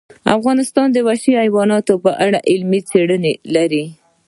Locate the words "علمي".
2.51-2.79